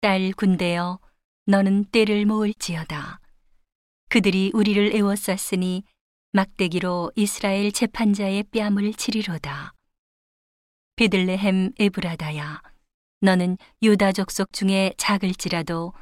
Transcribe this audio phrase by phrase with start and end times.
[0.00, 0.98] 딸 군대여
[1.44, 3.20] 너는 때를 모을지어다.
[4.08, 5.84] 그들이 우리를 애워쌌으니
[6.32, 9.74] 막대기로 이스라엘 재판자의 뺨을 치리로다.
[10.96, 12.62] 베들레헴 에브라다야
[13.20, 15.92] 너는 유다 족속 중에 작을지라도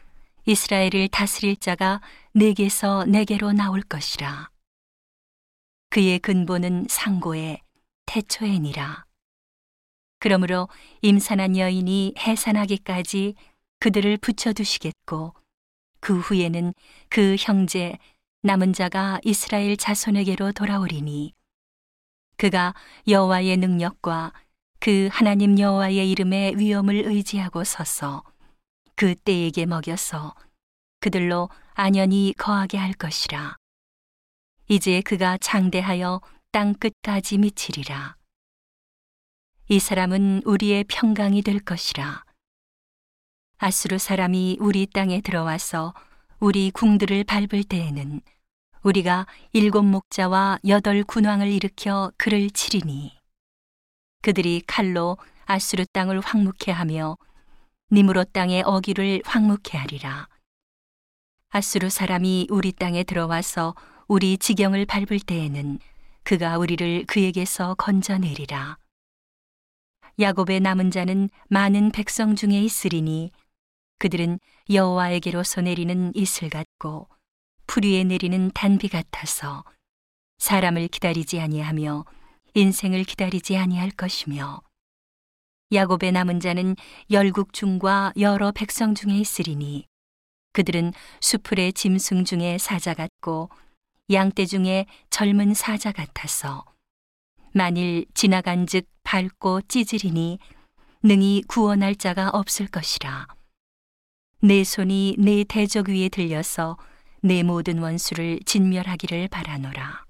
[0.46, 2.01] 이스라엘을 다스릴 자가
[2.35, 4.49] 내게서 내게로 나올 것이라.
[5.91, 7.62] 그의 근본은 상고에
[8.07, 9.07] 태초에니라.
[10.21, 10.69] 그러므로
[11.03, 13.35] 임산한 여인이 해산하기까지
[13.81, 15.35] 그들을 붙여두시겠고
[16.00, 16.75] 그 후에는
[17.09, 17.99] 그 형제
[18.43, 21.35] 남은 자가 이스라엘 자손에게로 돌아오리니
[22.36, 22.75] 그가
[23.09, 24.33] 여호와의 능력과
[24.81, 28.22] 그 하나님 여호와의 이름의 위엄을 의지하고 서서
[28.95, 30.35] 그 때에게 먹여서
[31.00, 33.56] 그들로 안연히 거하게 할 것이라.
[34.69, 36.20] 이제 그가 장대하여
[36.53, 38.17] 땅 끝까지 미치리라.
[39.69, 42.25] 이 사람은 우리의 평강이 될 것이라
[43.61, 45.92] 아수르 사람이 우리 땅에 들어와서
[46.39, 48.20] 우리 궁들을 밟을 때에는
[48.84, 53.18] 우리가 일곱 목자와 여덟 군왕을 일으켜 그를 치리니
[54.22, 57.16] 그들이 칼로 아수르 땅을 황무케 하며
[57.91, 60.28] 니무로 땅의 어기를 황무케 하리라.
[61.48, 63.74] 아수르 사람이 우리 땅에 들어와서
[64.06, 65.80] 우리 지경을 밟을 때에는
[66.22, 68.78] 그가 우리를 그에게서 건져내리라.
[70.20, 73.33] 야곱의 남은 자는 많은 백성 중에 있으리니
[73.98, 74.38] 그들은
[74.70, 77.08] 여호와에게로서 내리는 이슬 같고
[77.66, 79.64] 풀 위에 내리는 단비 같아서
[80.38, 82.05] 사람을 기다리지 아니하며
[82.55, 84.62] 인생을 기다리지 아니할 것이며
[85.72, 86.77] 야곱의 남은 자는
[87.10, 89.86] 열국 중과 여러 백성 중에 있으리니
[90.52, 93.50] 그들은 수풀의 짐승 중에 사자 같고
[94.10, 96.64] 양떼 중에 젊은 사자 같아서
[97.52, 100.38] 만일 지나간즉 밟고 찢으리니
[101.02, 103.38] 능히 구원할 자가 없을 것이라
[104.41, 106.77] 내 손이 내 대적 위에 들려서
[107.20, 110.05] 내 모든 원수를 진멸하기를 바라노라.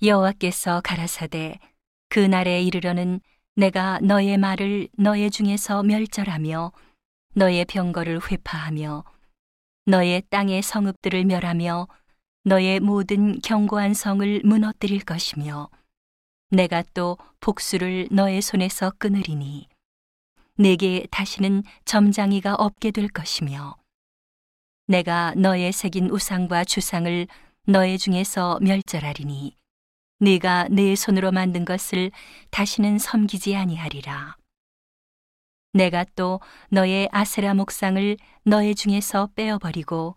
[0.00, 1.58] 여호와께서 가라사대
[2.08, 3.20] 그 날에 이르러는
[3.56, 6.70] 내가 너의 말을 너의 중에서 멸절하며
[7.34, 9.02] 너의 병거를 회파하며
[9.86, 11.88] 너의 땅의 성읍들을 멸하며
[12.44, 15.70] 너의 모든 견고한 성을 무너뜨릴 것이며
[16.50, 19.66] 내가 또 복수를 너의 손에서 끊으리니
[20.56, 23.76] 내게 다시는 점장이가 없게 될 것이며
[24.86, 27.26] 내가 너의 새긴 우상과 주상을
[27.66, 29.56] 너의 중에서 멸절하리니
[30.20, 32.10] 네가 내 손으로 만든 것을
[32.50, 34.36] 다시는 섬기지 아니하리라
[35.72, 36.40] 내가 또
[36.70, 40.16] 너의 아세라 목상을 너의 중에서 빼어버리고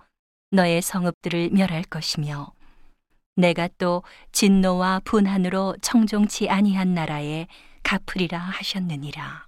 [0.51, 2.53] 너의 성읍들을 멸할 것이며
[3.35, 7.47] 내가 또 진노와 분한으로 청종치 아니한 나라에
[7.83, 9.46] 갚으리라 하셨느니라.